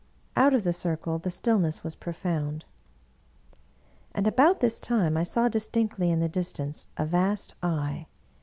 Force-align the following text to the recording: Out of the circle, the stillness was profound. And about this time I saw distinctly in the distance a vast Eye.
Out 0.35 0.55
of 0.55 0.63
the 0.63 0.73
circle, 0.73 1.19
the 1.19 1.29
stillness 1.29 1.83
was 1.83 1.93
profound. 1.93 2.65
And 4.15 4.25
about 4.25 4.59
this 4.59 4.79
time 4.79 5.15
I 5.15 5.21
saw 5.21 5.47
distinctly 5.47 6.09
in 6.09 6.19
the 6.21 6.27
distance 6.27 6.87
a 6.97 7.05
vast 7.05 7.53
Eye. 7.61 8.07